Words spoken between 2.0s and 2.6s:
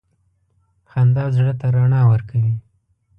ورکوي.